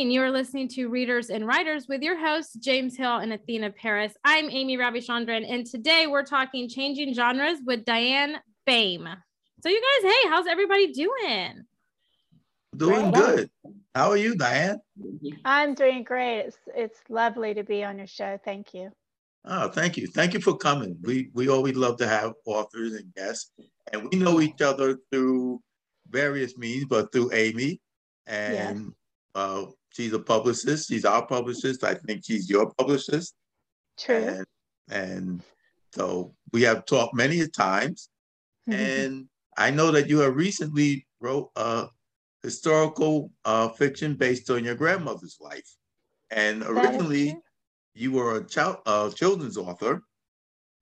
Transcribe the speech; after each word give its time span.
morning. 0.00 0.14
You 0.14 0.22
are 0.22 0.30
listening 0.30 0.66
to 0.68 0.88
Readers 0.88 1.28
and 1.28 1.46
Writers 1.46 1.86
with 1.86 2.00
your 2.00 2.18
hosts, 2.18 2.54
James 2.54 2.96
Hill 2.96 3.18
and 3.18 3.34
Athena 3.34 3.68
Paris. 3.72 4.14
I'm 4.24 4.48
Amy 4.48 4.78
Ravichandran, 4.78 5.44
and 5.46 5.66
today 5.66 6.06
we're 6.06 6.24
talking 6.24 6.70
changing 6.70 7.12
genres 7.12 7.58
with 7.66 7.84
Diane 7.84 8.36
Boehm. 8.66 9.06
So, 9.62 9.68
you 9.68 9.78
guys, 9.78 10.10
hey, 10.10 10.28
how's 10.30 10.46
everybody 10.46 10.90
doing? 10.94 11.64
Doing 12.74 13.10
good. 13.10 13.50
How 13.94 14.08
are 14.08 14.16
you, 14.16 14.36
Diane? 14.36 14.78
I'm 15.44 15.74
doing 15.74 16.02
great. 16.02 16.46
It's, 16.46 16.56
it's 16.74 17.00
lovely 17.10 17.52
to 17.52 17.62
be 17.62 17.84
on 17.84 17.98
your 17.98 18.06
show. 18.06 18.38
Thank 18.42 18.72
you. 18.72 18.88
Oh, 19.44 19.68
thank 19.68 19.98
you. 19.98 20.06
Thank 20.06 20.32
you 20.32 20.40
for 20.40 20.56
coming. 20.56 20.96
We 21.02 21.28
we 21.34 21.50
always 21.50 21.76
love 21.76 21.98
to 21.98 22.08
have 22.08 22.32
authors 22.46 22.94
and 22.94 23.14
guests, 23.14 23.50
and 23.92 24.08
we 24.10 24.18
know 24.18 24.40
each 24.40 24.62
other 24.62 24.96
through 25.12 25.60
various 26.08 26.56
means, 26.56 26.86
but 26.86 27.12
through 27.12 27.34
Amy, 27.34 27.82
and 28.26 28.94
uh, 29.34 29.66
she's 29.90 30.12
a 30.12 30.18
publicist. 30.18 30.88
She's 30.88 31.04
our 31.04 31.26
publicist. 31.26 31.84
I 31.84 31.94
think 31.94 32.24
she's 32.24 32.48
your 32.48 32.72
publicist. 32.78 33.34
True. 33.98 34.16
And, 34.16 34.46
and 34.90 35.42
so 35.92 36.34
we 36.52 36.62
have 36.62 36.86
talked 36.86 37.14
many 37.14 37.46
times. 37.48 38.08
Mm-hmm. 38.68 38.80
And 38.80 39.28
I 39.56 39.70
know 39.70 39.90
that 39.90 40.08
you 40.08 40.20
have 40.20 40.36
recently 40.36 41.06
wrote 41.20 41.50
a 41.56 41.88
historical 42.42 43.30
uh, 43.44 43.68
fiction 43.70 44.14
based 44.14 44.48
on 44.50 44.64
your 44.64 44.74
grandmother's 44.74 45.38
life. 45.40 45.76
And 46.30 46.62
originally, 46.62 47.36
you 47.94 48.12
were 48.12 48.36
a 48.36 48.44
child, 48.44 48.76
uh, 48.86 49.10
children's 49.10 49.56
author, 49.56 50.02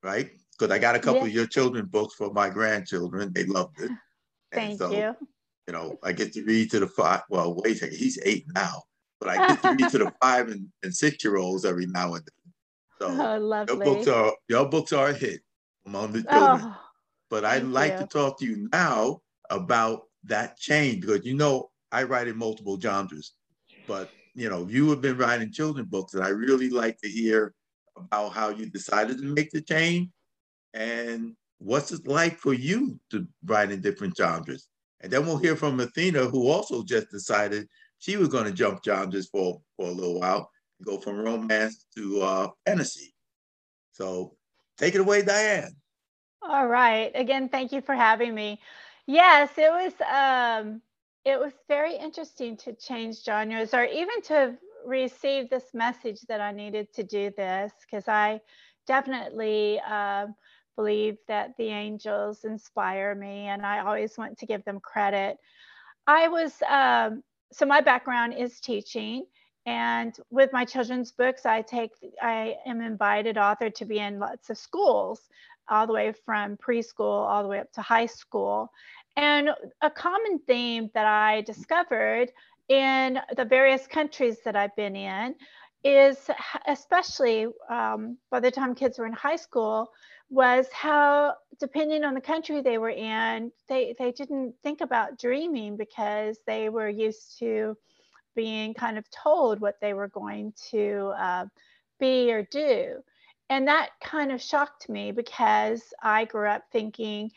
right? 0.03 0.31
Because 0.53 0.73
I 0.73 0.79
got 0.79 0.97
a 0.97 0.99
couple 0.99 1.23
of 1.23 1.33
your 1.33 1.47
children 1.47 1.87
books 1.87 2.15
for 2.15 2.33
my 2.33 2.51
grandchildren. 2.51 3.33
They 3.33 3.45
loved 3.45 3.81
it. 3.81 3.91
Thank 4.53 4.79
so, 4.79 4.91
you 4.91 5.17
you 5.69 5.75
know, 5.75 5.99
I 6.03 6.13
get 6.13 6.33
to 6.33 6.43
read 6.45 6.71
to 6.71 6.81
the 6.81 6.87
five. 6.87 7.21
Well, 7.29 7.55
wait 7.55 7.77
a 7.77 7.79
second, 7.79 7.99
he's 7.99 8.19
eight 8.25 8.47
now, 8.55 8.85
but 9.21 9.29
I 9.29 9.49
get 9.49 9.63
to 9.63 9.71
read 9.73 9.91
to 9.91 9.99
the 9.99 10.13
five 10.23 10.49
and, 10.49 10.67
and 10.83 10.95
six 10.95 11.23
year 11.23 11.37
olds 11.37 11.67
every 11.67 11.87
now 11.87 12.15
and 12.15 12.25
then. 12.25 12.55
So 12.99 13.09
oh, 13.35 13.39
lovely. 13.39 13.75
your 13.77 13.85
books 13.85 14.09
are 14.09 14.33
your 14.49 14.69
books 14.69 14.93
are 14.95 15.11
a 15.11 15.13
hit 15.13 15.43
among 15.85 16.13
the 16.13 16.25
oh, 16.31 16.33
children. 16.33 16.73
Oh, 16.73 16.81
but 17.29 17.45
I'd 17.45 17.65
like 17.65 17.93
you. 17.93 17.99
to 17.99 18.07
talk 18.07 18.39
to 18.39 18.47
you 18.47 18.67
now 18.73 19.21
about 19.51 20.05
that 20.25 20.59
change 20.59 21.03
because 21.03 21.27
you 21.27 21.35
know 21.35 21.69
I 21.93 22.05
write 22.05 22.29
in 22.29 22.39
multiple 22.39 22.81
genres, 22.81 23.35
but 23.87 24.11
you 24.35 24.49
know 24.49 24.67
you 24.71 24.89
have 24.89 25.03
been 25.03 25.19
writing 25.19 25.53
children 25.53 25.85
books, 25.85 26.15
and 26.15 26.25
I 26.25 26.31
really 26.31 26.71
like 26.71 26.99
to 27.03 27.11
hear 27.11 27.53
about 27.95 28.33
how 28.33 28.49
you 28.49 28.71
decided 28.71 29.19
to 29.19 29.25
make 29.25 29.51
the 29.51 29.61
change 29.61 30.09
and 30.73 31.35
what's 31.59 31.93
it 31.93 32.07
like 32.07 32.39
for 32.39 32.55
you 32.55 32.99
to 33.11 33.27
write 33.45 33.71
in 33.71 33.83
different 33.83 34.17
genres 34.17 34.69
and 35.01 35.13
then 35.13 35.27
we'll 35.27 35.39
hear 35.39 35.57
from 35.57 35.81
Athena, 35.81 36.27
who 36.27 36.49
also 36.49 36.83
just 36.83 37.11
decided 37.11 37.69
she 37.99 38.17
was 38.17 38.29
going 38.29 38.45
to 38.45 38.53
jump 38.53 38.81
genres 38.85 39.29
for, 39.29 39.61
for 39.77 39.89
a 39.89 39.93
little 39.93 40.21
while 40.21 40.51
and 40.79 40.87
go 40.87 40.99
from 40.99 41.19
romance 41.19 41.87
to 41.97 42.21
uh, 42.23 42.49
fantasy. 42.67 43.15
So 43.93 44.37
take 44.77 44.95
it 44.95 45.01
away, 45.01 45.23
Diane. 45.23 45.75
All 46.43 46.67
right. 46.67 47.11
Again, 47.15 47.49
thank 47.49 47.73
you 47.73 47.81
for 47.81 47.95
having 47.95 48.35
me. 48.35 48.61
Yes, 49.07 49.51
it 49.57 49.71
was 49.71 49.93
um, 50.03 50.83
it 51.25 51.39
was 51.39 51.53
very 51.67 51.97
interesting 51.97 52.57
to 52.59 52.75
change 52.75 53.25
genres 53.25 53.75
or 53.75 53.85
even 53.85 54.23
to 54.23 54.57
receive 54.87 55.51
this 55.51 55.75
message 55.75 56.21
that 56.29 56.41
I 56.41 56.53
needed 56.53 56.93
to 56.95 57.03
do 57.03 57.33
this 57.37 57.73
because 57.85 58.07
I 58.07 58.41
definitely 58.87 59.81
uh, 59.87 60.27
believe 60.79 61.17
that 61.27 61.57
the 61.59 61.69
angels 61.84 62.45
inspire 62.45 63.12
me, 63.15 63.49
and 63.49 63.66
I 63.66 63.81
always 63.81 64.16
want 64.16 64.39
to 64.39 64.47
give 64.47 64.62
them 64.65 64.78
credit. 64.78 65.37
I 66.06 66.28
was, 66.28 66.53
um, 66.69 67.25
so 67.53 67.66
my 67.66 67.81
background 67.81 68.34
is 68.44 68.61
teaching. 68.61 69.27
And 69.66 70.12
with 70.31 70.50
my 70.53 70.65
children's 70.65 71.11
books, 71.11 71.44
I 71.44 71.62
take, 71.62 71.91
I 72.22 72.55
am 72.65 72.81
invited 72.81 73.37
author 73.37 73.71
to 73.71 73.84
be 73.84 73.99
in 73.99 74.21
lots 74.21 74.50
of 74.50 74.56
schools, 74.56 75.21
all 75.69 75.87
the 75.87 75.93
way 75.93 76.12
from 76.25 76.56
preschool 76.56 77.27
all 77.28 77.43
the 77.43 77.49
way 77.49 77.59
up 77.59 77.72
to 77.72 77.83
high 77.83 78.06
school. 78.06 78.71
And 79.16 79.50
a 79.83 79.91
common 79.91 80.39
theme 80.47 80.91
that 80.95 81.06
I 81.06 81.43
discovered 81.43 82.28
in 82.69 83.19
the 83.37 83.45
various 83.45 83.87
countries 83.87 84.39
that 84.45 84.55
I've 84.55 84.77
been 84.77 84.97
in 84.97 85.34
is, 85.84 86.31
especially 86.66 87.47
um, 87.69 88.16
by 88.31 88.41
the 88.41 88.50
time 88.50 88.75
kids 88.75 88.99
were 88.99 89.06
in 89.06 89.12
high 89.12 89.41
school, 89.49 89.91
was 90.31 90.66
how 90.72 91.34
depending 91.59 92.05
on 92.05 92.15
the 92.15 92.21
country 92.21 92.61
they 92.61 92.78
were 92.78 92.91
in 92.91 93.50
they 93.69 93.94
they 93.99 94.12
didn't 94.12 94.55
think 94.62 94.81
about 94.81 95.19
dreaming 95.19 95.77
because 95.77 96.39
they 96.47 96.69
were 96.69 96.89
used 96.89 97.39
to 97.39 97.77
being 98.37 98.75
kind 98.75 98.99
of 98.99 99.05
told 99.11 99.61
what 99.61 99.77
they 99.81 99.94
were 99.94 100.09
going 100.09 100.53
to 100.71 101.12
uh, 101.19 101.44
be 101.99 102.31
or 102.33 102.47
do. 102.53 102.94
And 103.50 103.66
that 103.66 103.89
kind 104.05 104.31
of 104.31 104.43
shocked 104.43 104.89
me 104.89 105.12
because 105.12 105.83
i 106.03 106.25
grew 106.27 106.49
up 106.49 106.62
thinking 106.71 107.31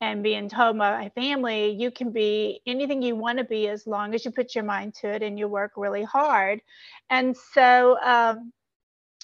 and 0.00 0.22
being 0.22 0.48
told 0.48 0.78
by 0.78 0.90
my 0.90 1.08
family 1.10 1.70
you 1.70 1.90
can 1.90 2.12
be 2.12 2.60
anything 2.66 3.02
you 3.02 3.16
want 3.16 3.38
to 3.38 3.44
be 3.44 3.66
as 3.68 3.86
long 3.86 4.14
as 4.14 4.24
you 4.24 4.30
put 4.30 4.54
your 4.54 4.64
mind 4.64 4.94
to 4.94 5.08
it 5.08 5.22
and 5.22 5.38
you 5.38 5.48
work 5.48 5.72
really 5.76 6.04
hard. 6.04 6.60
And 7.10 7.36
so 7.54 7.98
um, 8.02 8.52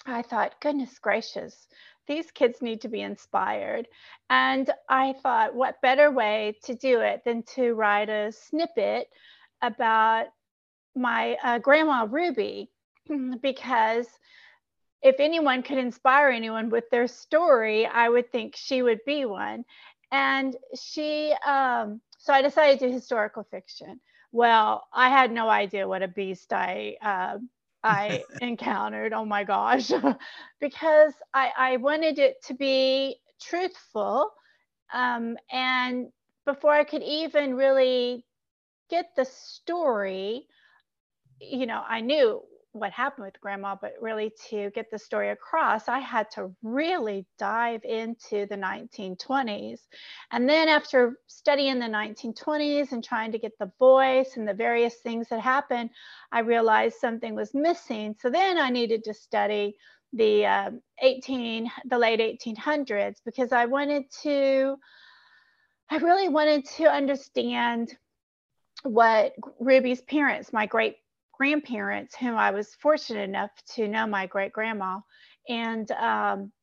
i 0.05 0.21
thought 0.21 0.59
goodness 0.61 0.99
gracious 0.99 1.67
these 2.07 2.31
kids 2.31 2.61
need 2.61 2.81
to 2.81 2.89
be 2.89 3.01
inspired. 3.01 3.87
And 4.29 4.69
I 4.89 5.13
thought, 5.13 5.55
what 5.55 5.81
better 5.81 6.11
way 6.11 6.57
to 6.63 6.75
do 6.75 7.01
it 7.01 7.23
than 7.25 7.43
to 7.55 7.73
write 7.73 8.09
a 8.09 8.31
snippet 8.31 9.07
about 9.61 10.27
my 10.95 11.37
uh, 11.43 11.59
grandma 11.59 12.07
Ruby? 12.09 12.69
because 13.41 14.07
if 15.01 15.19
anyone 15.19 15.63
could 15.63 15.77
inspire 15.77 16.29
anyone 16.29 16.69
with 16.69 16.89
their 16.89 17.07
story, 17.07 17.85
I 17.85 18.07
would 18.07 18.31
think 18.31 18.55
she 18.55 18.81
would 18.81 18.99
be 19.05 19.25
one. 19.25 19.65
And 20.11 20.55
she, 20.79 21.33
um, 21.45 21.99
so 22.17 22.33
I 22.33 22.41
decided 22.41 22.79
to 22.79 22.87
do 22.87 22.93
historical 22.93 23.43
fiction. 23.43 23.99
Well, 24.31 24.87
I 24.93 25.09
had 25.09 25.31
no 25.31 25.49
idea 25.49 25.87
what 25.87 26.03
a 26.03 26.07
beast 26.07 26.53
I 26.53 26.95
uh, 27.03 27.37
I 27.83 28.25
encountered. 28.39 29.13
Oh 29.13 29.25
my 29.25 29.43
gosh, 29.43 29.91
because 30.59 31.13
I, 31.33 31.51
I 31.57 31.77
wanted 31.77 32.19
it 32.19 32.35
to 32.47 32.53
be 32.53 33.17
truthful. 33.41 34.31
Um, 34.93 35.37
and 35.51 36.07
before 36.45 36.73
I 36.73 36.83
could 36.83 37.03
even 37.03 37.55
really 37.55 38.25
get 38.89 39.07
the 39.15 39.25
story, 39.25 40.47
you 41.39 41.65
know, 41.65 41.83
I 41.87 42.01
knew 42.01 42.41
what 42.73 42.91
happened 42.91 43.25
with 43.25 43.39
grandma, 43.39 43.75
but 43.79 43.93
really 44.01 44.33
to 44.49 44.71
get 44.71 44.89
the 44.91 44.97
story 44.97 45.29
across, 45.29 45.87
I 45.87 45.99
had 45.99 46.29
to 46.31 46.51
really 46.63 47.25
dive 47.37 47.83
into 47.83 48.47
the 48.47 48.57
1920s. 48.57 49.79
And 50.31 50.49
then 50.49 50.67
after 50.67 51.19
studying 51.27 51.79
the 51.79 51.85
1920s 51.85 52.91
and 52.91 53.03
trying 53.03 53.31
to 53.31 53.37
get 53.37 53.57
the 53.59 53.71
voice 53.77 54.37
and 54.37 54.47
the 54.47 54.55
various 54.55 54.95
things 54.95 55.29
that 55.29 55.39
happened, 55.39 55.91
I 56.31 56.39
realized 56.39 56.97
something 56.97 57.35
was 57.35 57.53
missing. 57.53 58.15
So 58.19 58.31
then 58.31 58.57
I 58.57 58.71
needed 58.71 59.03
to 59.03 59.13
study 59.13 59.77
the 60.11 60.45
uh, 60.45 60.71
18, 60.99 61.71
the 61.85 61.97
late 61.97 62.19
1800s, 62.19 63.17
because 63.23 63.51
I 63.51 63.65
wanted 63.65 64.05
to, 64.23 64.77
I 65.91 65.97
really 65.97 66.29
wanted 66.29 66.65
to 66.77 66.85
understand 66.85 67.95
what 68.81 69.33
Ruby's 69.59 70.01
parents, 70.01 70.51
my 70.51 70.65
great 70.65 70.97
grandparents 71.43 72.15
whom 72.15 72.37
I 72.37 72.51
was 72.51 72.73
fortunate 72.75 73.27
enough 73.27 73.51
to 73.75 73.89
know 73.89 74.07
my 74.07 74.27
great 74.27 74.53
grandma. 74.53 75.01
And 75.49 75.91
um, 75.91 76.53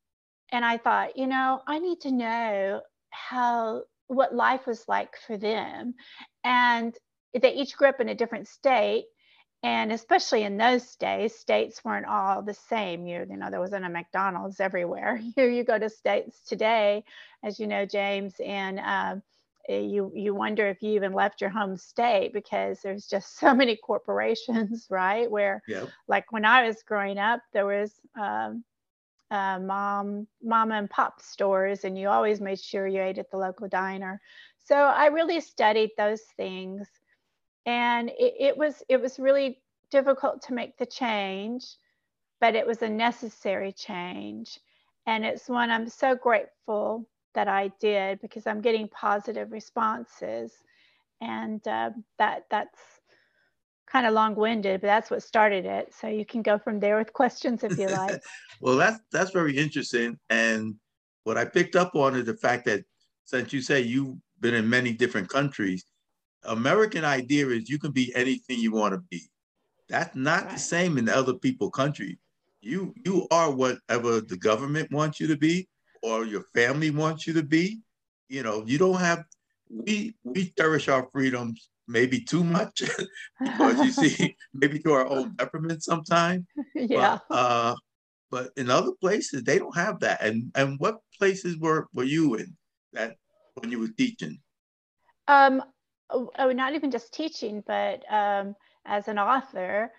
and 0.52 0.64
I 0.64 0.78
thought, 0.78 1.18
you 1.18 1.26
know, 1.26 1.60
I 1.66 1.78
need 1.80 2.00
to 2.00 2.10
know 2.10 2.80
how 3.10 3.82
what 4.06 4.34
life 4.34 4.66
was 4.66 4.82
like 4.88 5.10
for 5.26 5.36
them. 5.36 5.92
And 6.44 6.94
they 7.38 7.52
each 7.52 7.76
grew 7.76 7.88
up 7.88 8.00
in 8.00 8.08
a 8.08 8.14
different 8.14 8.48
state. 8.48 9.04
And 9.62 9.92
especially 9.92 10.44
in 10.44 10.56
those 10.56 10.96
days, 10.96 11.34
states 11.34 11.84
weren't 11.84 12.06
all 12.06 12.40
the 12.40 12.54
same. 12.54 13.06
You, 13.06 13.26
you 13.28 13.36
know, 13.36 13.50
there 13.50 13.60
wasn't 13.60 13.84
a 13.84 13.90
McDonald's 13.90 14.60
everywhere. 14.60 15.20
Here 15.36 15.50
you 15.50 15.62
go 15.62 15.78
to 15.78 15.90
states 15.90 16.40
today, 16.48 17.04
as 17.44 17.60
you 17.60 17.66
know, 17.66 17.84
James, 17.84 18.32
and 18.42 18.80
um, 18.80 19.22
you 19.78 20.10
you 20.14 20.34
wonder 20.34 20.66
if 20.68 20.82
you 20.82 20.92
even 20.92 21.12
left 21.12 21.40
your 21.40 21.50
home 21.50 21.76
state 21.76 22.32
because 22.32 22.80
there's 22.80 23.06
just 23.06 23.36
so 23.38 23.54
many 23.54 23.76
corporations 23.76 24.86
right 24.90 25.30
where 25.30 25.62
yep. 25.68 25.88
like 26.08 26.30
when 26.32 26.44
i 26.44 26.66
was 26.66 26.82
growing 26.82 27.18
up 27.18 27.40
there 27.52 27.66
was 27.66 28.00
um, 28.20 28.64
uh, 29.30 29.58
mom 29.60 30.26
mom 30.42 30.72
and 30.72 30.90
pop 30.90 31.20
stores 31.20 31.84
and 31.84 31.96
you 31.96 32.08
always 32.08 32.40
made 32.40 32.58
sure 32.58 32.86
you 32.86 33.00
ate 33.00 33.18
at 33.18 33.30
the 33.30 33.36
local 33.36 33.68
diner 33.68 34.20
so 34.58 34.74
i 34.74 35.06
really 35.06 35.40
studied 35.40 35.90
those 35.96 36.22
things 36.36 36.88
and 37.66 38.08
it, 38.10 38.34
it 38.40 38.56
was 38.56 38.82
it 38.88 39.00
was 39.00 39.18
really 39.18 39.60
difficult 39.90 40.42
to 40.42 40.54
make 40.54 40.76
the 40.78 40.86
change 40.86 41.64
but 42.40 42.54
it 42.54 42.66
was 42.66 42.82
a 42.82 42.88
necessary 42.88 43.72
change 43.72 44.58
and 45.06 45.24
it's 45.24 45.48
one 45.48 45.70
i'm 45.70 45.88
so 45.88 46.16
grateful 46.16 47.06
that 47.34 47.48
I 47.48 47.70
did 47.80 48.20
because 48.20 48.46
I'm 48.46 48.60
getting 48.60 48.88
positive 48.88 49.52
responses, 49.52 50.52
and 51.20 51.66
uh, 51.66 51.90
that 52.18 52.44
that's 52.50 52.78
kind 53.90 54.06
of 54.06 54.14
long-winded, 54.14 54.80
but 54.80 54.86
that's 54.86 55.10
what 55.10 55.22
started 55.22 55.64
it. 55.64 55.92
So 55.92 56.06
you 56.06 56.24
can 56.24 56.42
go 56.42 56.58
from 56.58 56.78
there 56.78 56.96
with 56.96 57.12
questions 57.12 57.64
if 57.64 57.76
you 57.78 57.86
like. 57.88 58.20
well, 58.60 58.76
that's 58.76 59.00
that's 59.12 59.30
very 59.30 59.56
interesting. 59.56 60.18
And 60.30 60.76
what 61.24 61.36
I 61.36 61.44
picked 61.44 61.76
up 61.76 61.94
on 61.94 62.16
is 62.16 62.24
the 62.24 62.36
fact 62.36 62.64
that 62.66 62.84
since 63.24 63.52
you 63.52 63.60
say 63.60 63.80
you've 63.80 64.16
been 64.40 64.54
in 64.54 64.68
many 64.68 64.92
different 64.92 65.28
countries, 65.28 65.84
American 66.44 67.04
idea 67.04 67.48
is 67.48 67.68
you 67.68 67.78
can 67.78 67.92
be 67.92 68.14
anything 68.14 68.58
you 68.58 68.72
want 68.72 68.94
to 68.94 69.00
be. 69.10 69.22
That's 69.88 70.14
not 70.14 70.44
right. 70.44 70.52
the 70.52 70.58
same 70.58 70.98
in 70.98 71.08
other 71.08 71.34
people 71.34 71.70
country. 71.70 72.18
You 72.60 72.94
you 73.04 73.26
are 73.30 73.50
whatever 73.50 74.20
the 74.20 74.36
government 74.36 74.92
wants 74.92 75.18
you 75.18 75.26
to 75.28 75.36
be 75.36 75.68
or 76.02 76.24
your 76.24 76.44
family 76.54 76.90
wants 76.90 77.26
you 77.26 77.32
to 77.34 77.42
be. 77.42 77.80
You 78.28 78.42
know, 78.42 78.64
you 78.66 78.78
don't 78.78 79.00
have 79.00 79.24
we 79.68 80.14
we 80.24 80.52
cherish 80.56 80.88
our 80.88 81.08
freedoms 81.12 81.68
maybe 81.86 82.20
too 82.20 82.44
much 82.44 82.82
because 83.40 83.78
you 83.84 83.90
see 83.90 84.36
maybe 84.54 84.78
to 84.80 84.92
our 84.92 85.06
own 85.06 85.34
detriment 85.36 85.82
sometimes. 85.82 86.44
Yeah. 86.74 87.18
But, 87.28 87.34
uh, 87.34 87.74
but 88.30 88.50
in 88.56 88.70
other 88.70 88.92
places 89.00 89.42
they 89.42 89.58
don't 89.58 89.76
have 89.76 90.00
that. 90.00 90.22
And 90.22 90.50
and 90.54 90.78
what 90.78 90.98
places 91.18 91.58
were 91.58 91.88
were 91.92 92.04
you 92.04 92.34
in 92.34 92.56
that 92.92 93.16
when 93.54 93.70
you 93.70 93.80
were 93.80 93.94
teaching? 93.96 94.38
Um, 95.28 95.62
oh, 96.10 96.30
oh 96.38 96.52
not 96.52 96.74
even 96.74 96.90
just 96.90 97.12
teaching, 97.12 97.62
but 97.66 98.02
um, 98.12 98.54
as 98.86 99.08
an 99.08 99.18
author, 99.18 99.92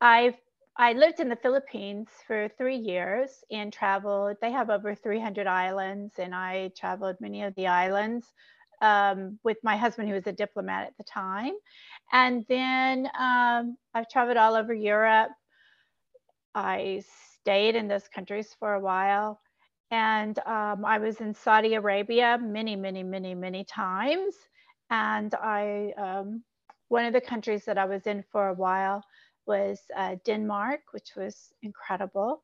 I've 0.00 0.36
I 0.80 0.92
lived 0.92 1.18
in 1.18 1.28
the 1.28 1.36
Philippines 1.36 2.08
for 2.24 2.48
three 2.56 2.76
years 2.76 3.42
and 3.50 3.72
traveled. 3.72 4.36
They 4.40 4.52
have 4.52 4.70
over 4.70 4.94
300 4.94 5.48
islands, 5.48 6.14
and 6.18 6.32
I 6.32 6.70
traveled 6.78 7.16
many 7.20 7.42
of 7.42 7.52
the 7.56 7.66
islands 7.66 8.32
um, 8.80 9.40
with 9.42 9.56
my 9.64 9.76
husband, 9.76 10.08
who 10.08 10.14
was 10.14 10.28
a 10.28 10.32
diplomat 10.32 10.86
at 10.86 10.96
the 10.96 11.02
time. 11.02 11.54
And 12.12 12.44
then 12.48 13.10
um, 13.18 13.76
I've 13.92 14.08
traveled 14.08 14.36
all 14.36 14.54
over 14.54 14.72
Europe. 14.72 15.32
I 16.54 17.02
stayed 17.40 17.74
in 17.74 17.88
those 17.88 18.06
countries 18.06 18.54
for 18.60 18.74
a 18.74 18.80
while. 18.80 19.40
And 19.90 20.38
um, 20.46 20.84
I 20.84 20.98
was 20.98 21.20
in 21.20 21.34
Saudi 21.34 21.74
Arabia 21.74 22.38
many, 22.40 22.76
many, 22.76 23.02
many, 23.02 23.34
many 23.34 23.64
times. 23.64 24.36
And 24.90 25.34
I, 25.34 25.92
um, 25.98 26.44
one 26.86 27.04
of 27.04 27.12
the 27.12 27.20
countries 27.20 27.64
that 27.64 27.78
I 27.78 27.84
was 27.84 28.06
in 28.06 28.22
for 28.30 28.48
a 28.48 28.54
while 28.54 29.02
was 29.48 29.80
uh, 29.96 30.16
Denmark, 30.24 30.80
which 30.92 31.10
was 31.16 31.52
incredible. 31.62 32.42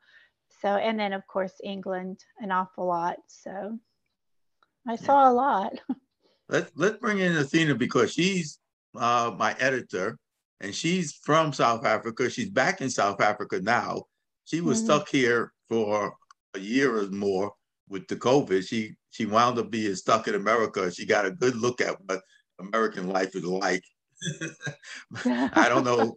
So, 0.61 0.69
and 0.69 0.99
then 0.99 1.13
of 1.13 1.27
course, 1.27 1.53
England, 1.63 2.25
an 2.41 2.51
awful 2.51 2.87
lot. 2.87 3.17
So 3.29 3.79
I 4.89 4.97
saw 4.97 5.31
a 5.31 5.33
lot. 5.33 5.73
let's 6.49 6.73
let's 6.75 6.99
bring 6.99 7.19
in 7.19 7.37
Athena 7.37 7.75
because 7.75 8.13
she's 8.13 8.59
uh, 8.97 9.33
my 9.37 9.55
editor, 9.59 10.19
and 10.61 10.75
she's 10.75 11.13
from 11.13 11.53
South 11.53 11.85
Africa. 11.85 12.31
She's 12.31 12.51
back 12.51 12.81
in 12.81 12.91
South 12.91 13.21
Africa 13.21 13.61
now. 13.61 14.05
She 14.45 14.61
was 14.61 14.79
mm-hmm. 14.79 14.87
stuck 14.87 15.09
here 15.09 15.53
for 15.69 16.15
a 16.55 16.59
year 16.59 16.99
or 16.99 17.07
more 17.09 17.53
with 17.89 18.07
the 18.09 18.17
COVID. 18.17 18.67
She 18.67 18.95
she 19.11 19.27
wound 19.27 19.59
up 19.59 19.71
being 19.71 19.95
stuck 19.95 20.29
in 20.29 20.35
America. 20.35 20.93
She 20.93 21.07
got 21.07 21.27
a 21.27 21.31
good 21.31 21.57
look 21.57 21.81
at 21.81 21.97
what 22.07 22.21
American 22.59 23.09
life 23.09 23.35
is 23.35 23.45
like. 23.45 23.83
I 25.25 25.67
don't 25.69 25.85
know. 25.85 26.17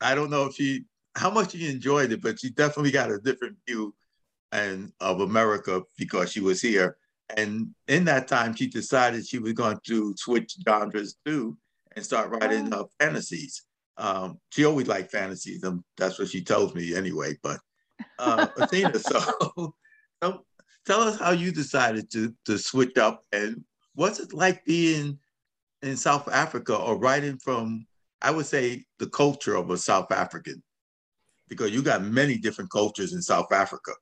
I 0.00 0.14
don't 0.14 0.30
know 0.30 0.46
if 0.46 0.54
she 0.54 0.84
how 1.16 1.30
much 1.30 1.52
she 1.52 1.68
enjoyed 1.68 2.12
it, 2.12 2.22
but 2.22 2.40
she 2.40 2.50
definitely 2.50 2.92
got 2.92 3.10
a 3.10 3.18
different 3.18 3.56
view 3.66 3.94
and 4.52 4.92
of 5.00 5.20
America 5.20 5.82
because 5.98 6.32
she 6.32 6.40
was 6.40 6.60
here. 6.60 6.96
And 7.36 7.74
in 7.88 8.04
that 8.04 8.28
time, 8.28 8.54
she 8.54 8.68
decided 8.68 9.26
she 9.26 9.38
was 9.38 9.52
going 9.52 9.78
to 9.86 10.14
switch 10.16 10.56
genres 10.66 11.16
too 11.26 11.58
and 11.94 12.04
start 12.04 12.30
writing 12.30 12.72
oh. 12.72 12.82
uh, 12.82 12.84
fantasies. 13.00 13.64
Um, 13.96 14.38
she 14.50 14.64
always 14.64 14.86
liked 14.86 15.10
fantasies, 15.10 15.64
and 15.64 15.82
that's 15.96 16.18
what 16.18 16.28
she 16.28 16.42
tells 16.42 16.74
me 16.74 16.94
anyway. 16.94 17.36
But 17.42 17.58
uh, 18.18 18.46
Athena, 18.56 18.98
so, 18.98 19.20
so 20.22 20.44
tell 20.86 21.00
us 21.00 21.18
how 21.18 21.32
you 21.32 21.50
decided 21.50 22.10
to 22.12 22.32
to 22.46 22.58
switch 22.58 22.96
up, 22.96 23.24
and 23.32 23.64
what's 23.94 24.20
it 24.20 24.32
like 24.32 24.64
being 24.64 25.18
in 25.82 25.96
South 25.96 26.28
Africa 26.28 26.76
or 26.76 26.98
writing 26.98 27.38
from, 27.38 27.86
I 28.20 28.30
would 28.30 28.46
say, 28.46 28.84
the 28.98 29.08
culture 29.08 29.54
of 29.54 29.70
a 29.70 29.78
South 29.78 30.10
African, 30.10 30.62
because 31.48 31.70
you 31.70 31.82
got 31.82 32.02
many 32.02 32.36
different 32.36 32.70
cultures 32.70 33.12
in 33.12 33.22
South 33.22 33.52
Africa. 33.52 33.92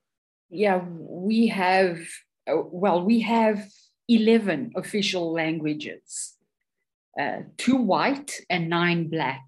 Yeah, 0.49 0.81
we 0.87 1.47
have 1.47 1.99
uh, 2.47 2.61
well, 2.71 3.03
we 3.03 3.19
have 3.21 3.67
11 4.07 4.73
official 4.75 5.33
languages, 5.33 6.35
uh, 7.19 7.39
two 7.57 7.75
white 7.75 8.39
and 8.49 8.69
nine 8.69 9.09
black. 9.09 9.43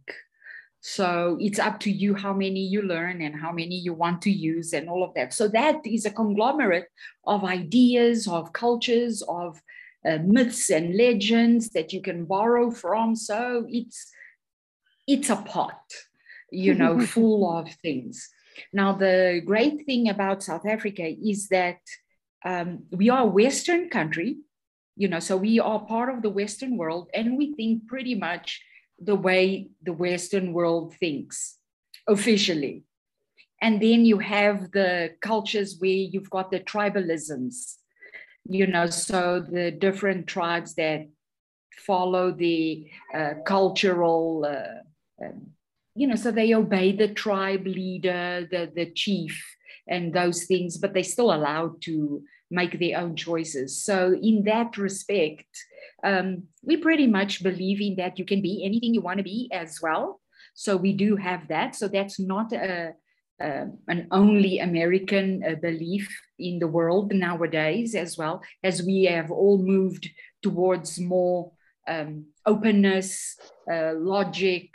So 0.81 1.38
it's 1.39 1.60
up 1.60 1.80
to 1.81 1.92
you 1.92 2.15
how 2.15 2.33
many 2.33 2.62
you 2.62 2.81
learn 2.81 3.22
and 3.22 3.36
how 3.36 3.51
many 3.51 3.75
you 3.75 3.94
want 3.94 4.22
to 4.24 4.31
use 4.31 4.74
and 4.74 4.89
all 4.89 5.04
of 5.04 5.13
that. 5.15 5.33
So 5.33 5.48
that 5.50 5.86
is 5.86 6.06
a 6.06 6.12
conglomerate 6.12 6.88
of 7.25 7.44
ideas, 7.44 8.27
of 8.27 8.54
cultures, 8.54 9.22
of 9.27 9.62
uh, 10.06 10.19
myths 10.24 10.69
and 10.69 10.95
legends 10.95 11.69
that 11.72 11.92
you 11.92 12.01
can 12.01 12.24
borrow 12.25 12.72
from. 12.72 13.15
So 13.15 13.65
it's 13.69 14.10
it's 15.09 15.29
a 15.29 15.35
pot, 15.35 15.81
you 16.51 16.73
know, 16.73 17.00
full 17.15 17.51
of 17.57 17.71
things. 17.81 18.29
Now 18.71 18.94
the 18.94 19.41
great 19.45 19.85
thing 19.85 20.09
about 20.09 20.44
South 20.44 20.65
Africa 20.65 21.03
is 21.03 21.47
that 21.50 21.79
um, 22.45 22.83
we 22.91 23.09
are 23.09 23.23
a 23.23 23.33
Western 23.41 23.89
country, 23.89 24.38
you 24.95 25.07
know, 25.07 25.19
so 25.19 25.35
we 25.35 25.59
are 25.59 25.79
part 25.79 26.13
of 26.13 26.21
the 26.21 26.29
Western 26.29 26.77
world, 26.77 27.09
and 27.13 27.38
we 27.38 27.53
think 27.56 27.88
pretty 27.88 28.15
much 28.15 28.61
the 29.00 29.15
way 29.15 29.69
the 29.81 29.94
Western 29.94 30.53
world 30.53 30.94
thinks 30.95 31.57
officially. 32.07 32.83
And 33.62 33.81
then 33.81 34.05
you 34.05 34.19
have 34.19 34.71
the 34.71 35.15
cultures 35.21 35.77
where 35.79 35.89
you've 35.89 36.29
got 36.29 36.51
the 36.51 36.59
tribalisms, 36.59 37.75
you 38.45 38.67
know, 38.67 38.88
so 38.88 39.39
the 39.39 39.71
different 39.71 40.27
tribes 40.27 40.75
that 40.75 41.07
follow 41.77 42.31
the 42.31 42.89
uh, 43.13 43.33
cultural, 43.45 44.45
uh, 44.45 44.83
um, 45.24 45.51
you 45.95 46.07
know, 46.07 46.16
so 46.16 46.31
they 46.31 46.54
obey 46.54 46.92
the 46.92 47.07
tribe 47.07 47.66
leader, 47.66 48.48
the, 48.50 48.71
the 48.74 48.92
chief, 48.92 49.44
and 49.88 50.13
those 50.13 50.46
things, 50.46 50.77
but 50.77 50.93
they're 50.93 51.03
still 51.03 51.34
allowed 51.34 51.82
to 51.82 52.22
make 52.51 52.79
their 52.79 53.00
own 53.00 53.15
choices. 53.15 53.84
So, 53.84 54.13
in 54.13 54.43
that 54.46 54.77
respect, 54.77 55.48
um, 56.03 56.43
we 56.63 56.77
pretty 56.77 57.08
much 57.08 57.43
believe 57.43 57.82
in 57.82 57.96
that 57.98 58.17
you 58.17 58.25
can 58.25 58.41
be 58.41 58.63
anything 58.63 58.93
you 58.93 59.01
want 59.01 59.17
to 59.17 59.24
be 59.24 59.50
as 59.51 59.79
well. 59.82 60.22
So, 60.53 60.77
we 60.77 60.93
do 60.93 61.15
have 61.15 61.48
that. 61.50 61.75
So, 61.75 61.88
that's 61.88 62.20
not 62.20 62.53
a, 62.53 62.93
an 63.39 64.08
only 64.12 64.60
American 64.60 65.43
uh, 65.43 65.55
belief 65.55 66.08
in 66.38 66.60
the 66.60 66.67
world 66.67 67.13
nowadays, 67.13 67.96
as 67.96 68.17
well 68.17 68.41
as 68.63 68.84
we 68.84 69.03
have 69.05 69.32
all 69.32 69.58
moved 69.58 70.10
towards 70.41 71.00
more 71.00 71.51
um, 71.88 72.25
openness, 72.46 73.38
uh, 73.72 73.93
logic, 73.96 74.70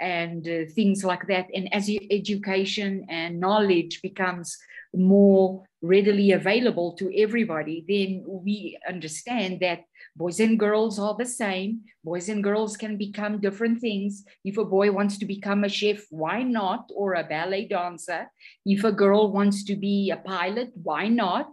and 0.00 0.46
uh, 0.48 0.70
things 0.74 1.04
like 1.04 1.26
that. 1.28 1.46
And 1.54 1.72
as 1.72 1.90
education 2.10 3.06
and 3.08 3.40
knowledge 3.40 4.02
becomes 4.02 4.56
more 4.94 5.64
readily 5.82 6.32
available 6.32 6.92
to 6.94 7.12
everybody, 7.16 7.84
then 7.88 8.24
we 8.26 8.78
understand 8.88 9.60
that 9.60 9.80
boys 10.16 10.40
and 10.40 10.58
girls 10.58 10.98
are 10.98 11.14
the 11.16 11.26
same. 11.26 11.80
Boys 12.02 12.28
and 12.28 12.42
girls 12.42 12.76
can 12.76 12.96
become 12.96 13.40
different 13.40 13.80
things. 13.80 14.24
If 14.44 14.56
a 14.56 14.64
boy 14.64 14.92
wants 14.92 15.18
to 15.18 15.26
become 15.26 15.64
a 15.64 15.68
chef, 15.68 16.04
why 16.10 16.42
not? 16.42 16.90
Or 16.94 17.14
a 17.14 17.24
ballet 17.24 17.66
dancer. 17.66 18.30
If 18.64 18.84
a 18.84 18.92
girl 18.92 19.32
wants 19.32 19.64
to 19.64 19.76
be 19.76 20.10
a 20.10 20.16
pilot, 20.16 20.70
why 20.74 21.08
not? 21.08 21.50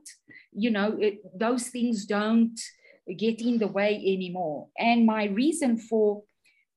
You 0.54 0.72
know, 0.72 0.98
it, 1.00 1.20
those 1.38 1.68
things 1.68 2.06
don't 2.06 2.60
get 3.18 3.42
in 3.42 3.58
the 3.58 3.68
way 3.68 3.96
anymore. 3.96 4.68
And 4.78 5.06
my 5.06 5.26
reason 5.26 5.78
for 5.78 6.24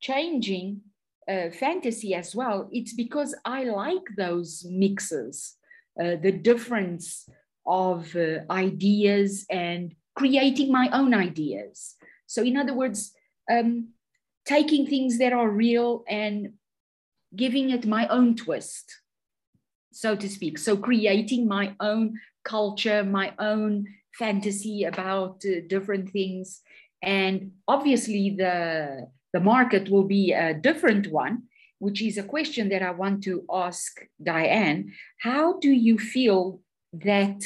changing 0.00 0.80
uh, 1.28 1.50
fantasy 1.50 2.14
as 2.14 2.34
well, 2.34 2.68
it's 2.72 2.92
because 2.92 3.34
I 3.44 3.64
like 3.64 4.02
those 4.16 4.64
mixes, 4.68 5.56
uh, 6.00 6.16
the 6.16 6.32
difference 6.32 7.28
of 7.66 8.14
uh, 8.16 8.40
ideas 8.50 9.46
and 9.50 9.94
creating 10.14 10.70
my 10.70 10.88
own 10.92 11.14
ideas. 11.14 11.96
So, 12.26 12.42
in 12.42 12.56
other 12.56 12.74
words, 12.74 13.12
um, 13.50 13.88
taking 14.44 14.86
things 14.86 15.18
that 15.18 15.32
are 15.32 15.48
real 15.48 16.04
and 16.08 16.54
giving 17.34 17.70
it 17.70 17.86
my 17.86 18.06
own 18.08 18.36
twist, 18.36 19.00
so 19.92 20.14
to 20.16 20.28
speak. 20.28 20.58
So, 20.58 20.76
creating 20.76 21.48
my 21.48 21.74
own 21.80 22.20
culture, 22.44 23.02
my 23.02 23.32
own 23.38 23.86
fantasy 24.18 24.84
about 24.84 25.42
uh, 25.46 25.66
different 25.68 26.10
things. 26.10 26.60
And 27.02 27.52
obviously, 27.66 28.36
the 28.36 29.08
the 29.34 29.40
market 29.40 29.90
will 29.90 30.04
be 30.04 30.32
a 30.32 30.54
different 30.54 31.08
one, 31.10 31.42
which 31.80 32.00
is 32.00 32.16
a 32.16 32.22
question 32.22 32.68
that 32.68 32.82
I 32.82 32.92
want 32.92 33.24
to 33.24 33.44
ask 33.52 34.00
Diane. 34.22 34.92
How 35.18 35.58
do 35.58 35.70
you 35.70 35.98
feel 35.98 36.60
that, 36.92 37.42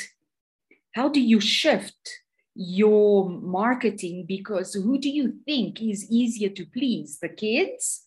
how 0.95 1.09
do 1.09 1.19
you 1.19 1.41
shift 1.41 2.21
your 2.55 3.31
marketing? 3.31 4.27
Because 4.29 4.75
who 4.75 4.99
do 4.99 5.09
you 5.09 5.33
think 5.47 5.81
is 5.81 6.11
easier 6.11 6.51
to 6.51 6.67
please, 6.67 7.19
the 7.23 7.31
kids 7.31 8.05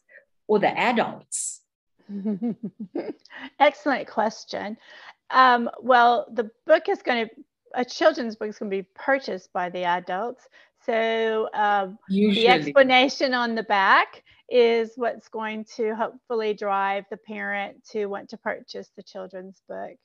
or 0.48 0.60
the 0.60 0.78
adults? 0.78 1.62
Excellent 3.60 4.08
question. 4.08 4.78
Um, 5.32 5.72
well, 5.82 6.28
the 6.32 6.52
book 6.68 6.88
is 6.88 7.02
going 7.02 7.28
to, 7.28 7.36
a 7.74 7.84
children's 7.84 8.36
book 8.36 8.50
is 8.50 8.60
going 8.60 8.70
to 8.70 8.78
be 8.78 8.88
purchased 8.94 9.52
by 9.54 9.70
the 9.70 9.86
adults. 9.86 10.48
So 10.86 11.50
um, 11.54 11.98
the 12.10 12.48
explanation 12.48 13.34
on 13.34 13.56
the 13.56 13.64
back 13.64 14.24
is 14.50 14.92
what's 14.96 15.30
going 15.30 15.66
to 15.76 15.96
hopefully 15.96 16.54
drive 16.54 17.06
the 17.10 17.18
parent 17.18 17.84
to 17.92 18.08
want 18.08 18.30
to 18.30 18.38
purchase 18.38 18.90
the 18.96 19.04
children's 19.04 19.62
book. 19.68 19.96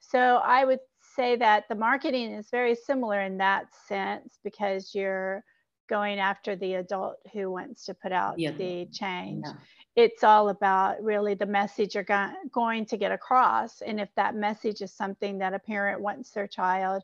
So 0.00 0.18
I 0.18 0.64
would 0.64 0.80
say 1.14 1.36
that 1.36 1.64
the 1.68 1.74
marketing 1.74 2.32
is 2.32 2.48
very 2.50 2.74
similar 2.74 3.20
in 3.20 3.38
that 3.38 3.66
sense 3.86 4.38
because 4.42 4.94
you're 4.94 5.44
going 5.88 6.18
after 6.18 6.56
the 6.56 6.74
adult 6.74 7.16
who 7.32 7.50
wants 7.50 7.84
to 7.86 7.94
put 7.94 8.12
out 8.12 8.38
yeah. 8.38 8.50
the 8.52 8.86
change. 8.92 9.44
Yeah. 9.46 9.52
It's 9.96 10.24
all 10.24 10.48
about 10.48 11.02
really 11.02 11.34
the 11.34 11.46
message 11.46 11.94
you're 11.94 12.04
go- 12.04 12.32
going 12.50 12.86
to 12.86 12.96
get 12.96 13.12
across. 13.12 13.80
And 13.80 14.00
if 14.00 14.08
that 14.16 14.34
message 14.34 14.80
is 14.80 14.92
something 14.92 15.38
that 15.38 15.54
a 15.54 15.58
parent 15.58 16.00
wants 16.00 16.30
their 16.30 16.48
child 16.48 17.02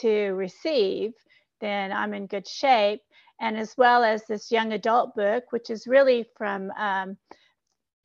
to 0.00 0.30
receive, 0.34 1.14
then 1.60 1.92
I'm 1.92 2.14
in 2.14 2.26
good 2.26 2.46
shape. 2.46 3.00
And 3.40 3.56
as 3.56 3.76
well 3.76 4.02
as 4.02 4.24
this 4.24 4.50
young 4.50 4.72
adult 4.72 5.14
book, 5.14 5.44
which 5.50 5.70
is 5.70 5.86
really 5.86 6.26
from 6.36 6.72
um, 6.72 7.16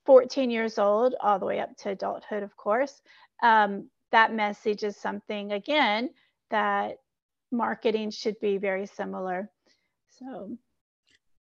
14 0.06 0.52
years 0.52 0.78
old 0.78 1.16
all 1.20 1.40
the 1.40 1.46
way 1.46 1.60
up 1.60 1.76
to 1.78 1.90
adulthood, 1.90 2.44
of 2.44 2.56
course. 2.56 3.02
Um, 3.42 3.90
that 4.12 4.34
message 4.34 4.84
is 4.84 4.96
something, 4.96 5.52
again, 5.52 6.12
that 6.52 6.98
marketing 7.52 8.12
should 8.12 8.40
be 8.40 8.58
very 8.58 8.86
similar. 8.86 9.50
So, 10.20 10.58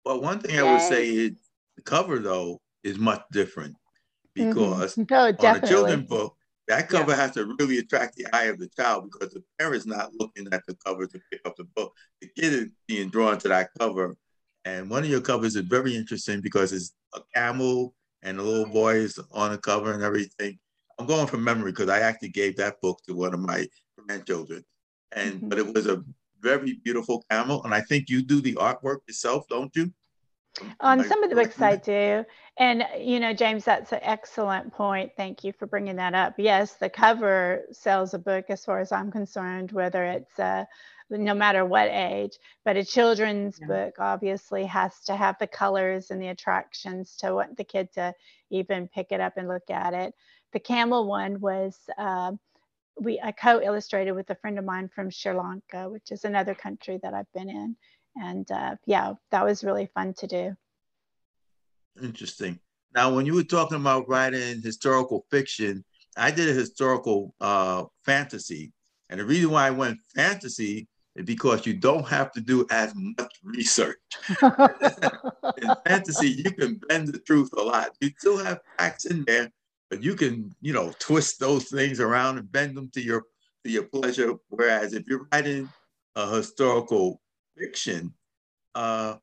well, 0.06 0.22
one 0.22 0.40
thing 0.40 0.56
yay. 0.56 0.62
I 0.62 0.74
would 0.74 0.82
say 0.82 1.08
is 1.08 1.32
the 1.76 1.82
cover, 1.82 2.20
though, 2.20 2.62
is 2.84 3.00
much 3.00 3.24
different 3.32 3.76
mm-hmm. 4.38 4.50
because 4.50 4.96
mm-hmm. 4.96 5.14
oh, 5.46 5.48
on 5.48 5.64
a 5.64 5.68
children's 5.68 6.08
book, 6.08 6.36
that 6.70 6.88
cover 6.88 7.12
yeah. 7.12 7.18
has 7.18 7.32
to 7.32 7.56
really 7.60 7.80
attract 7.80 8.16
the 8.16 8.28
eye 8.32 8.44
of 8.44 8.60
the 8.60 8.70
child 8.70 9.10
because 9.12 9.34
the 9.34 9.44
parent's 9.58 9.88
not 9.88 10.14
looking 10.14 10.48
at 10.52 10.62
the 10.68 10.76
cover 10.86 11.08
to 11.08 11.20
pick 11.32 11.42
up 11.44 11.56
the 11.56 11.64
book. 11.76 11.94
The 12.22 12.28
kid 12.28 12.54
is 12.54 12.68
being 12.88 13.10
drawn 13.10 13.40
to 13.40 13.48
that 13.48 13.72
cover. 13.80 14.16
And 14.66 14.88
one 14.88 15.04
of 15.04 15.10
your 15.10 15.22
covers 15.22 15.56
is 15.56 15.64
very 15.64 15.96
interesting 15.96 16.42
because 16.42 16.72
it's 16.72 16.94
a 17.16 17.22
camel 17.36 17.96
and 18.22 18.38
the 18.38 18.44
little 18.44 18.72
boy 18.72 18.96
is 18.96 19.20
on 19.32 19.52
the 19.52 19.58
cover 19.58 19.94
and 19.94 20.04
everything. 20.04 20.60
I'm 21.00 21.08
going 21.08 21.26
from 21.26 21.44
memory 21.44 21.72
because 21.72 21.90
I 21.90 22.02
actually 22.02 22.30
gave 22.30 22.56
that 22.58 22.80
book 22.82 23.00
to 23.08 23.16
one 23.16 23.34
of 23.34 23.40
my 23.40 23.68
grandchildren. 23.98 24.64
And 25.12 25.36
mm-hmm. 25.36 25.50
but 25.50 25.58
it 25.58 25.74
was 25.74 25.88
a 25.88 26.04
very 26.40 26.80
beautiful 26.84 27.26
camel. 27.32 27.64
And 27.64 27.74
I 27.74 27.82
think 27.82 28.10
you 28.10 28.22
do 28.22 28.42
the 28.42 28.54
artwork 28.56 29.00
yourself, 29.08 29.46
don't 29.50 29.76
you? 29.76 29.92
On 30.80 31.04
some 31.04 31.24
of 31.24 31.30
the 31.30 31.36
books 31.36 31.62
I 31.62 31.76
do. 31.76 32.26
And, 32.58 32.86
you 33.00 33.20
know, 33.20 33.34
James, 33.34 33.64
that's 33.64 33.92
an 33.92 34.00
excellent 34.02 34.74
point. 34.74 35.12
Thank 35.16 35.44
you 35.44 35.54
for 35.54 35.66
bringing 35.66 35.96
that 35.96 36.14
up. 36.14 36.34
Yes, 36.38 36.74
the 36.74 36.90
cover 36.90 37.64
sells 37.72 38.14
a 38.14 38.20
book 38.20 38.46
as 38.50 38.66
far 38.66 38.80
as 38.80 38.92
I'm 38.92 39.12
concerned, 39.12 39.72
whether 39.72 40.04
it's 40.04 40.38
uh, 40.40 40.66
no 41.10 41.34
matter 41.34 41.66
what 41.66 41.90
age, 41.90 42.38
but 42.64 42.78
a 42.78 42.86
children's 42.86 43.60
yeah. 43.60 43.68
book 43.68 43.96
obviously 44.00 44.66
has 44.66 45.00
to 45.06 45.16
have 45.16 45.38
the 45.40 45.48
colors 45.48 46.12
and 46.12 46.22
the 46.22 46.28
attractions 46.28 47.16
to 47.18 47.34
want 47.34 47.58
the 47.58 47.64
kid 47.64 47.92
to 47.94 48.14
even 48.50 48.88
pick 48.88 49.12
it 49.12 49.20
up 49.20 49.38
and 49.38 49.48
look 49.48 49.70
at 49.70 49.94
it. 49.94 50.14
The 50.54 50.60
camel 50.60 51.08
one 51.08 51.40
was, 51.40 51.78
uh, 51.98 52.34
we 53.00 53.20
I 53.24 53.32
co-illustrated 53.32 54.12
with 54.12 54.30
a 54.30 54.36
friend 54.36 54.60
of 54.60 54.66
mine 54.66 54.90
from 54.94 55.10
Sri 55.10 55.34
Lanka, 55.34 55.90
which 55.90 56.12
is 56.12 56.26
another 56.26 56.54
country 56.54 57.00
that 57.02 57.14
I've 57.14 57.32
been 57.34 57.50
in 57.50 57.76
and 58.16 58.50
uh, 58.52 58.76
yeah, 58.86 59.14
that 59.32 59.46
was 59.46 59.64
really 59.64 59.90
fun 59.94 60.14
to 60.16 60.28
do. 60.28 60.56
Interesting. 62.02 62.60
Now, 62.96 63.14
when 63.14 63.26
you 63.26 63.36
were 63.36 63.44
talking 63.44 63.78
about 63.78 64.10
writing 64.10 64.62
historical 64.62 65.26
fiction, 65.30 65.84
I 66.18 66.32
did 66.32 66.50
a 66.50 66.54
historical 66.54 67.36
uh, 67.40 67.86
fantasy, 68.06 68.74
and 69.10 69.20
the 69.20 69.26
reason 69.26 69.52
why 69.52 69.68
I 69.68 69.72
went 69.72 70.00
fantasy 70.16 70.88
is 71.16 71.26
because 71.26 71.66
you 71.66 71.74
don't 71.74 72.08
have 72.08 72.32
to 72.34 72.42
do 72.42 72.66
as 72.72 72.94
much 72.96 73.34
research. 73.44 73.98
in 74.42 75.70
fantasy, 75.86 76.30
you 76.30 76.52
can 76.52 76.80
bend 76.88 77.10
the 77.10 77.20
truth 77.20 77.50
a 77.58 77.62
lot. 77.62 77.90
You 78.00 78.12
still 78.18 78.38
have 78.38 78.60
facts 78.78 79.06
in 79.06 79.24
there, 79.26 79.52
but 79.90 80.04
you 80.04 80.16
can, 80.16 80.54
you 80.62 80.74
know, 80.74 80.94
twist 81.00 81.40
those 81.40 81.66
things 81.66 82.00
around 82.00 82.38
and 82.38 82.52
bend 82.52 82.76
them 82.76 82.90
to 82.94 83.02
your 83.02 83.24
to 83.66 83.72
your 83.72 83.84
pleasure. 83.84 84.34
Whereas 84.50 84.94
if 84.94 85.08
you're 85.08 85.28
writing 85.32 85.70
a 86.16 86.36
historical 86.36 87.22
fiction, 87.60 88.14
uh, 88.76 89.16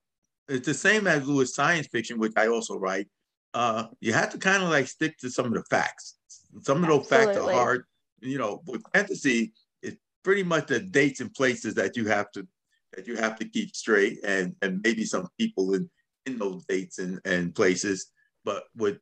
it's 0.49 0.67
the 0.67 0.75
same 0.75 1.07
as 1.07 1.27
with 1.27 1.49
science 1.49 1.89
fiction, 1.89 2.19
which 2.19 2.33
I 2.37 2.49
also 2.49 2.79
write. 2.79 3.09
Uh, 3.55 3.87
you 4.01 4.13
have 4.13 4.31
to 4.31 4.39
kind 4.39 4.63
of 4.63 4.69
like 4.69 4.87
stick 4.87 5.17
to 5.19 5.31
some 5.31 5.47
of 5.47 5.55
the 5.55 5.65
facts. 5.65 6.19
Some 6.63 6.85
of 6.85 6.91
those 6.91 7.11
Absolutely. 7.11 7.35
facts 7.35 7.39
are 7.39 7.53
hard. 7.53 7.85
You 8.21 8.39
know, 8.39 8.63
with 8.67 8.83
fantasy, 8.95 9.53
it's 9.83 9.97
pretty 10.23 10.43
much 10.43 10.67
the 10.67 10.81
dates 10.81 11.21
and 11.21 11.33
places 11.35 11.75
that 11.75 11.97
you 11.97 12.07
have 12.07 12.31
to 12.33 12.47
that 12.95 13.07
you 13.07 13.17
have 13.17 13.39
to 13.39 13.49
keep 13.49 13.75
straight, 13.75 14.19
and 14.25 14.55
and 14.63 14.81
maybe 14.85 15.05
some 15.05 15.29
people 15.39 15.75
in 15.75 15.89
in 16.27 16.39
those 16.39 16.65
dates 16.67 16.99
and 16.99 17.21
and 17.25 17.55
places. 17.55 18.13
But 18.45 18.65
with 18.77 18.99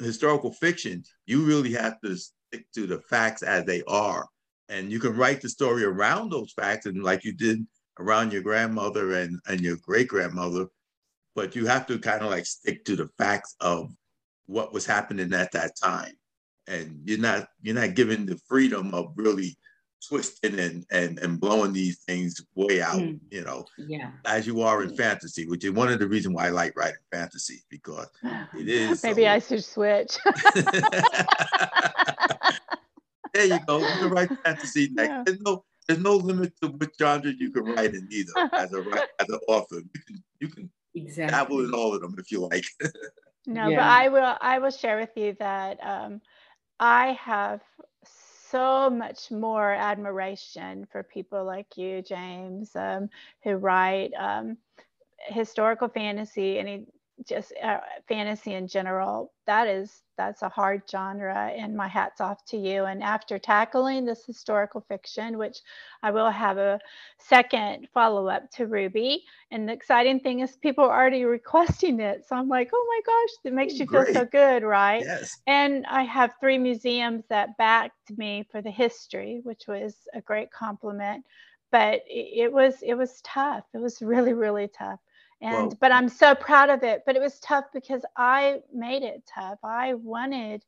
historical 0.00 0.52
fiction, 0.52 1.04
you 1.26 1.44
really 1.44 1.72
have 1.72 2.00
to 2.00 2.16
stick 2.16 2.66
to 2.74 2.86
the 2.86 3.00
facts 3.00 3.42
as 3.42 3.64
they 3.64 3.82
are, 3.86 4.26
and 4.68 4.90
you 4.90 4.98
can 4.98 5.16
write 5.16 5.40
the 5.40 5.48
story 5.48 5.84
around 5.84 6.30
those 6.30 6.52
facts, 6.52 6.86
and 6.86 7.02
like 7.02 7.24
you 7.24 7.32
did 7.32 7.64
around 7.98 8.32
your 8.32 8.42
grandmother 8.42 9.14
and, 9.14 9.38
and 9.46 9.60
your 9.60 9.76
great 9.76 10.08
grandmother, 10.08 10.66
but 11.34 11.54
you 11.54 11.66
have 11.66 11.86
to 11.86 11.98
kind 11.98 12.22
of 12.22 12.30
like 12.30 12.46
stick 12.46 12.84
to 12.84 12.96
the 12.96 13.08
facts 13.18 13.56
of 13.60 13.90
what 14.46 14.72
was 14.72 14.86
happening 14.86 15.32
at 15.32 15.52
that 15.52 15.76
time. 15.76 16.12
And 16.66 17.00
you're 17.04 17.18
not 17.18 17.48
you're 17.60 17.74
not 17.74 17.94
given 17.94 18.24
the 18.24 18.40
freedom 18.48 18.94
of 18.94 19.12
really 19.16 19.56
twisting 20.08 20.58
and 20.58 20.84
and, 20.90 21.18
and 21.18 21.40
blowing 21.40 21.72
these 21.72 21.98
things 22.00 22.42
way 22.54 22.80
out, 22.80 23.00
mm. 23.00 23.18
you 23.30 23.42
know, 23.42 23.66
yeah. 23.76 24.12
as 24.24 24.46
you 24.46 24.62
are 24.62 24.82
in 24.82 24.96
fantasy, 24.96 25.46
which 25.46 25.64
is 25.64 25.72
one 25.72 25.92
of 25.92 25.98
the 25.98 26.08
reasons 26.08 26.34
why 26.34 26.46
I 26.46 26.50
like 26.50 26.76
writing 26.76 26.96
fantasy 27.12 27.62
because 27.68 28.08
it 28.54 28.68
is 28.68 29.02
maybe 29.02 29.28
I 29.28 29.38
should 29.40 29.64
switch. 29.64 30.16
there 33.34 33.46
you 33.46 33.58
go. 33.66 33.78
You 33.78 33.86
can 33.86 34.10
write 34.10 34.30
fantasy. 34.44 34.90
Yeah. 34.96 35.22
There's 35.24 35.40
no 35.40 35.64
there's 35.86 36.00
no 36.00 36.16
limit 36.16 36.52
to 36.62 36.68
which 36.68 36.94
genre 36.98 37.30
you 37.30 37.50
can 37.50 37.64
write 37.64 37.94
in 37.94 38.08
either 38.10 38.32
as 38.52 38.72
a 38.72 38.78
as 39.20 39.28
an 39.28 39.40
author. 39.48 39.76
You 39.76 40.00
can 40.06 40.22
you 40.40 40.48
can 40.48 40.70
exactly. 40.94 41.30
dabble 41.30 41.64
in 41.64 41.74
all 41.74 41.94
of 41.94 42.00
them 42.00 42.14
if 42.18 42.30
you 42.30 42.40
like. 42.40 42.64
no, 43.46 43.68
yeah. 43.68 43.76
but 43.76 43.84
I 43.84 44.08
will 44.08 44.36
I 44.40 44.58
will 44.58 44.70
share 44.70 44.98
with 44.98 45.10
you 45.16 45.36
that 45.38 45.78
um, 45.82 46.20
I 46.80 47.18
have 47.20 47.60
so 48.50 48.88
much 48.88 49.30
more 49.30 49.72
admiration 49.72 50.86
for 50.90 51.02
people 51.02 51.44
like 51.44 51.76
you, 51.76 52.02
James, 52.02 52.70
um, 52.76 53.08
who 53.42 53.56
write 53.56 54.12
um, 54.18 54.56
historical 55.26 55.88
fantasy 55.88 56.58
and 56.58 56.86
just 57.26 57.52
uh, 57.62 57.80
fantasy 58.08 58.54
in 58.54 58.68
general. 58.68 59.32
That 59.46 59.68
is 59.68 60.04
that's 60.16 60.42
a 60.42 60.48
hard 60.48 60.82
genre 60.90 61.50
and 61.56 61.76
my 61.76 61.88
hat's 61.88 62.20
off 62.20 62.44
to 62.46 62.56
you 62.56 62.84
and 62.84 63.02
after 63.02 63.38
tackling 63.38 64.04
this 64.04 64.24
historical 64.24 64.80
fiction 64.88 65.38
which 65.38 65.58
i 66.02 66.10
will 66.10 66.30
have 66.30 66.58
a 66.58 66.78
second 67.18 67.88
follow-up 67.92 68.50
to 68.50 68.66
ruby 68.66 69.24
and 69.50 69.68
the 69.68 69.72
exciting 69.72 70.20
thing 70.20 70.40
is 70.40 70.56
people 70.56 70.84
are 70.84 71.00
already 71.00 71.24
requesting 71.24 72.00
it 72.00 72.24
so 72.26 72.36
i'm 72.36 72.48
like 72.48 72.70
oh 72.72 72.86
my 72.88 73.00
gosh 73.12 73.36
it 73.44 73.54
makes 73.54 73.78
you 73.78 73.86
Great. 73.86 74.06
feel 74.06 74.14
so 74.14 74.24
good 74.24 74.62
right 74.62 75.02
yes. 75.04 75.38
and 75.46 75.84
i 75.86 76.02
have 76.02 76.34
three 76.40 76.58
museums 76.58 77.24
that 77.28 77.56
backed 77.56 78.16
me 78.16 78.46
for 78.50 78.62
the 78.62 78.70
history 78.70 79.40
which 79.42 79.64
was 79.66 79.96
a 80.14 80.20
great 80.20 80.50
compliment 80.50 81.24
but 81.72 81.94
it, 82.06 82.44
it 82.44 82.52
was 82.52 82.76
it 82.82 82.94
was 82.94 83.20
tough 83.22 83.64
it 83.74 83.78
was 83.78 84.00
really 84.00 84.32
really 84.32 84.68
tough 84.68 85.00
and 85.40 85.52
well, 85.52 85.78
but 85.80 85.92
i'm 85.92 86.08
so 86.08 86.34
proud 86.34 86.70
of 86.70 86.82
it 86.82 87.02
but 87.06 87.16
it 87.16 87.22
was 87.22 87.38
tough 87.40 87.64
because 87.72 88.02
i 88.16 88.60
made 88.72 89.02
it 89.02 89.22
tough. 89.32 89.58
I 89.64 89.94
wanted 89.94 90.64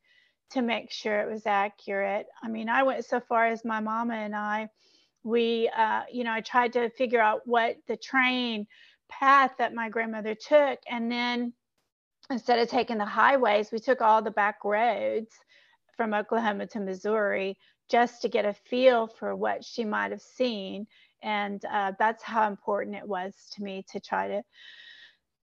to 0.50 0.62
make 0.62 0.92
sure 0.92 1.20
it 1.20 1.30
was 1.30 1.46
accurate. 1.46 2.26
I 2.42 2.48
mean 2.48 2.68
i 2.68 2.82
went 2.82 3.04
so 3.04 3.20
far 3.20 3.46
as 3.46 3.64
my 3.64 3.80
mama 3.80 4.14
and 4.14 4.34
i 4.34 4.68
we 5.24 5.70
uh, 5.76 6.02
you 6.12 6.24
know 6.24 6.32
i 6.32 6.40
tried 6.40 6.72
to 6.74 6.90
figure 6.90 7.20
out 7.20 7.40
what 7.46 7.76
the 7.88 7.96
train 7.96 8.66
path 9.08 9.52
that 9.58 9.74
my 9.74 9.88
grandmother 9.88 10.34
took. 10.34 10.78
And 10.90 11.10
then 11.10 11.52
instead 12.30 12.58
of 12.58 12.68
taking 12.68 12.98
the 12.98 13.04
highways 13.04 13.70
we 13.70 13.78
took 13.78 14.00
all 14.00 14.22
the 14.22 14.30
back 14.30 14.64
roads 14.64 15.30
from 15.96 16.12
oklahoma 16.12 16.66
to 16.66 16.80
missouri 16.80 17.56
just 17.88 18.22
to 18.22 18.28
get 18.28 18.44
a 18.44 18.52
feel 18.52 19.06
for 19.06 19.34
what 19.36 19.64
she 19.64 19.84
might 19.84 20.10
have 20.10 20.22
seen 20.22 20.86
and 21.22 21.64
uh, 21.70 21.92
that's 21.98 22.22
how 22.22 22.48
important 22.48 22.96
it 22.96 23.06
was 23.06 23.34
to 23.54 23.62
me 23.62 23.84
to 23.92 24.00
try 24.00 24.28
to 24.28 24.42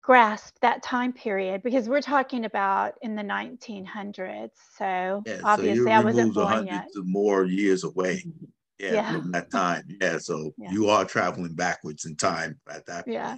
grasp 0.04 0.56
that 0.61 0.83
time 0.83 1.12
period 1.12 1.62
because 1.62 1.88
we're 1.88 2.02
talking 2.02 2.44
about 2.44 2.94
in 3.00 3.16
the 3.16 3.23
1900s. 3.23 4.50
So 4.76 5.23
yeah, 5.26 5.40
obviously, 5.42 5.85
so 5.85 5.90
I 5.90 6.00
wasn't 6.04 6.35
born 6.35 6.66
yet. 6.66 6.88
More 6.97 7.44
years 7.44 7.85
away. 7.85 8.16
Mm-hmm. 8.18 8.44
Yeah, 8.78 8.94
yeah, 8.94 9.12
from 9.12 9.30
that 9.33 9.50
time. 9.50 9.85
Yeah, 10.00 10.18
so 10.18 10.52
yeah. 10.59 10.73
you 10.73 10.88
are 10.88 11.04
traveling 11.04 11.54
backwards 11.54 12.06
in 12.06 12.16
time 12.16 12.59
at 12.68 12.85
that 12.87 13.04
point. 13.06 13.14
Yeah. 13.14 13.37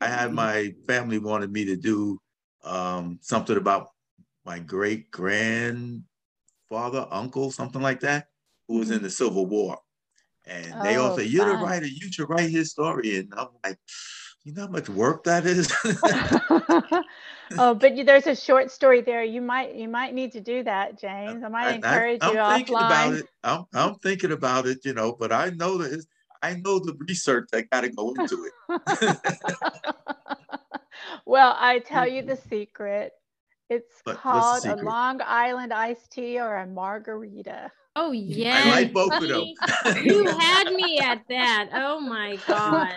I 0.00 0.08
had 0.08 0.32
my 0.32 0.74
family 0.86 1.18
wanted 1.18 1.50
me 1.50 1.64
to 1.64 1.76
do 1.76 2.20
um, 2.64 3.18
something 3.22 3.56
about 3.56 3.88
my 4.44 4.58
great 4.58 5.10
grandfather, 5.10 6.02
uncle, 7.10 7.50
something 7.50 7.80
like 7.82 8.00
that, 8.00 8.28
who 8.68 8.78
was 8.78 8.90
in 8.90 9.02
the 9.02 9.10
Civil 9.10 9.46
War. 9.46 9.78
And 10.48 10.84
they 10.84 10.96
all 10.96 11.12
Oh, 11.12 11.16
say, 11.16 11.24
You're 11.24 11.46
the 11.46 11.52
fun. 11.54 11.62
writer, 11.62 11.86
you 11.86 12.10
should 12.10 12.28
write 12.28 12.50
his 12.50 12.70
story. 12.70 13.18
And 13.18 13.32
I'm 13.36 13.48
like, 13.64 13.78
You 14.44 14.54
know 14.54 14.62
how 14.62 14.68
much 14.68 14.88
work 14.88 15.24
that 15.24 15.44
is? 15.46 15.72
oh, 17.58 17.74
but 17.74 17.96
you, 17.96 18.04
there's 18.04 18.26
a 18.26 18.34
short 18.36 18.70
story 18.70 19.00
there. 19.00 19.22
You 19.24 19.40
might 19.40 19.74
you 19.74 19.88
might 19.88 20.14
need 20.14 20.32
to 20.32 20.40
do 20.40 20.62
that, 20.64 20.98
James. 20.98 21.44
I 21.44 21.48
might 21.48 21.74
encourage 21.74 22.22
you 22.22 22.38
I'm 22.38 22.58
thinking 22.58 22.76
about 22.76 23.14
it. 23.14 23.26
I'm, 23.44 23.64
I'm 23.74 23.94
thinking 23.96 24.32
about 24.32 24.66
it, 24.66 24.84
you 24.84 24.94
know, 24.94 25.12
but 25.18 25.32
I 25.32 25.50
know 25.50 25.78
that 25.78 26.04
I 26.42 26.54
know 26.54 26.78
the 26.78 26.96
research 27.08 27.48
that 27.52 27.70
got 27.70 27.82
to 27.82 27.90
go 27.90 28.14
into 28.14 28.48
it. 28.68 29.16
well, 31.26 31.56
I 31.58 31.80
tell 31.80 32.06
you 32.06 32.22
the 32.22 32.34
mm-hmm. 32.34 32.48
secret. 32.48 33.12
It's 33.70 34.00
the 34.04 34.14
called 34.14 34.64
a? 34.64 34.76
Long 34.76 35.20
Island 35.22 35.72
iced 35.72 36.12
tea 36.12 36.40
or 36.40 36.56
a 36.56 36.66
margarita. 36.66 37.70
Oh 38.00 38.12
yeah. 38.12 38.62
I 38.64 38.70
like 38.70 38.92
both 38.92 39.12
of 39.12 39.26
them. 39.28 39.44
You 40.04 40.24
had 40.38 40.72
me 40.72 41.00
at 41.00 41.22
that. 41.28 41.68
Oh 41.74 41.98
my 41.98 42.36
god. 42.46 42.94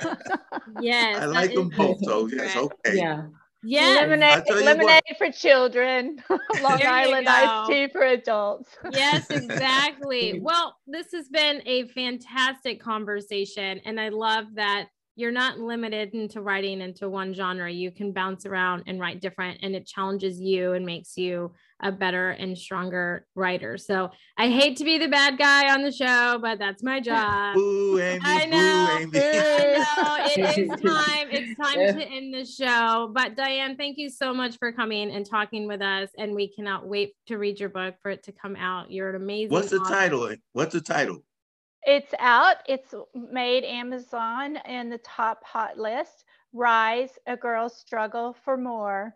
Yes. 0.79 1.20
I 1.20 1.25
like 1.25 1.55
them 1.55 1.70
both, 1.70 1.98
the 2.00 2.05
so 2.05 2.27
yes, 2.27 2.55
okay. 2.55 2.98
Yeah. 2.98 3.24
Yes. 3.63 4.01
lemonade, 4.01 4.46
tell 4.46 4.55
what. 4.58 4.65
lemonade 4.65 5.01
for 5.17 5.31
children. 5.31 6.24
Long 6.62 6.77
There 6.77 6.88
Island 6.88 7.25
go. 7.25 7.31
iced 7.34 7.72
tea 7.72 7.88
for 7.91 8.03
adults. 8.03 8.70
yes, 8.91 9.25
exactly. 9.31 10.39
Well, 10.43 10.75
this 10.86 11.08
has 11.13 11.27
been 11.29 11.63
a 11.65 11.88
fantastic 11.88 12.79
conversation. 12.79 13.81
And 13.86 14.00
I 14.00 14.10
love 14.10 14.46
that 14.53 14.89
you're 15.15 15.32
not 15.32 15.60
limited 15.60 16.13
into 16.13 16.41
writing 16.41 16.82
into 16.82 17.10
one 17.10 17.34
genre. 17.34 17.70
You 17.70 17.91
can 17.91 18.13
bounce 18.13 18.46
around 18.46 18.84
and 18.88 19.00
write 19.00 19.22
different, 19.22 19.60
and 19.62 19.75
it 19.75 19.86
challenges 19.86 20.39
you 20.39 20.74
and 20.74 20.86
makes 20.86 21.18
you 21.18 21.51
a 21.82 21.91
better 21.91 22.30
and 22.32 22.58
stronger 22.58 23.25
writer. 23.36 23.77
So 23.77 24.12
I 24.38 24.50
hate 24.50 24.77
to 24.77 24.84
be 24.84 24.98
the 24.98 25.08
bad 25.08 25.38
guy 25.38 25.74
on 25.74 25.84
the 25.84 25.91
show, 25.91 26.39
but 26.41 26.60
that's 26.60 26.84
my 26.84 27.00
job. 27.01 27.56
Boo, 27.56 28.00
Amy, 28.00 28.22
I 28.24 28.46
boo, 28.46 28.51
know. 28.51 28.98
Amy. 29.00 29.20
I 29.20 29.77
know 29.77 30.44
it 30.46 30.58
is 30.58 30.70
time. 30.82 31.27
It's 31.32 31.60
time 31.60 31.98
to 31.98 32.08
end 32.08 32.34
the 32.34 32.46
show. 32.46 33.12
But 33.13 33.36
Diane, 33.36 33.75
thank 33.75 33.98
you 33.98 34.10
so 34.10 34.34
much 34.34 34.58
for 34.58 34.72
coming 34.72 35.12
and 35.12 35.25
talking 35.25 35.68
with 35.68 35.82
us. 35.82 36.10
And 36.18 36.36
we 36.36 36.53
cannot 36.53 36.88
wait 36.88 37.13
to 37.27 37.38
read 37.38 37.60
your 37.60 37.70
book 37.70 37.96
for 38.01 38.12
it 38.12 38.24
to 38.24 38.32
come 38.32 38.56
out. 38.56 38.91
You're 38.91 39.10
an 39.10 39.15
amazing. 39.15 39.50
What's 39.50 39.72
the 39.72 39.80
author. 39.80 39.94
title? 39.94 40.36
What's 40.53 40.74
the 40.74 40.82
title? 40.82 41.24
It's 41.83 42.13
out. 42.19 42.57
It's 42.67 42.93
made 43.13 43.63
Amazon 43.63 44.57
in 44.67 44.89
the 44.89 45.00
top 45.00 45.43
hot 45.43 45.77
list. 45.77 46.25
Rise, 46.53 47.17
a 47.27 47.35
girl's 47.35 47.77
struggle 47.77 48.35
for 48.45 48.57
more. 48.57 49.15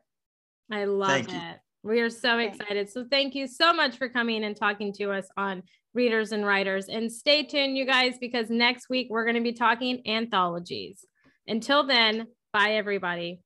I 0.71 0.85
love 0.85 1.09
Thank 1.09 1.31
you. 1.31 1.37
it. 1.37 1.59
We 1.83 2.01
are 2.01 2.09
so 2.09 2.37
Thanks. 2.37 2.57
excited. 2.57 2.89
So 2.89 3.05
thank 3.09 3.35
you 3.35 3.45
so 3.47 3.71
much 3.71 3.97
for 3.97 4.09
coming 4.09 4.43
and 4.43 4.55
talking 4.55 4.91
to 4.93 5.11
us 5.11 5.27
on 5.37 5.61
Readers 5.93 6.31
and 6.31 6.43
Writers. 6.43 6.89
And 6.89 7.11
stay 7.11 7.43
tuned, 7.43 7.77
you 7.77 7.85
guys, 7.85 8.15
because 8.19 8.49
next 8.49 8.89
week 8.89 9.07
we're 9.11 9.25
going 9.25 9.35
to 9.35 9.41
be 9.41 9.53
talking 9.53 10.01
anthologies. 10.07 11.05
Until 11.47 11.85
then, 11.85 12.25
bye 12.51 12.71
everybody. 12.71 13.41